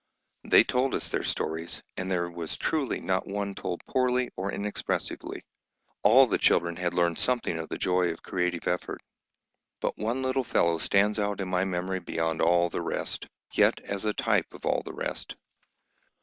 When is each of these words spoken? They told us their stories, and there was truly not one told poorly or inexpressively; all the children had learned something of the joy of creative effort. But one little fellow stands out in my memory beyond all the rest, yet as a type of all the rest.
They 0.43 0.63
told 0.63 0.95
us 0.95 1.09
their 1.09 1.21
stories, 1.21 1.83
and 1.95 2.09
there 2.09 2.27
was 2.27 2.57
truly 2.57 2.99
not 2.99 3.27
one 3.27 3.53
told 3.53 3.85
poorly 3.85 4.31
or 4.35 4.51
inexpressively; 4.51 5.43
all 6.01 6.25
the 6.25 6.39
children 6.39 6.75
had 6.77 6.95
learned 6.95 7.19
something 7.19 7.59
of 7.59 7.69
the 7.69 7.77
joy 7.77 8.09
of 8.11 8.23
creative 8.23 8.67
effort. 8.67 8.99
But 9.79 9.99
one 9.99 10.23
little 10.23 10.43
fellow 10.43 10.79
stands 10.79 11.19
out 11.19 11.39
in 11.39 11.49
my 11.49 11.65
memory 11.65 11.99
beyond 11.99 12.41
all 12.41 12.67
the 12.67 12.81
rest, 12.81 13.27
yet 13.53 13.79
as 13.81 14.03
a 14.03 14.11
type 14.11 14.51
of 14.55 14.65
all 14.65 14.81
the 14.83 14.91
rest. 14.95 15.35